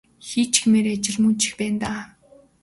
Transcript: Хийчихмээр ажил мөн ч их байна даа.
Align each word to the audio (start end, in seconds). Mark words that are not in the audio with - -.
Хийчихмээр 0.27 0.87
ажил 0.93 1.17
мөн 1.21 1.33
ч 1.39 1.41
их 1.47 1.53
байна 1.59 1.77
даа. 1.81 2.03